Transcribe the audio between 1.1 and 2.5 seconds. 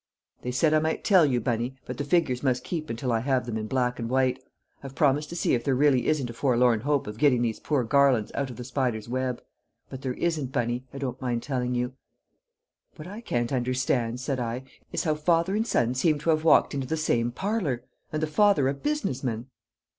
you, Bunny, but the figures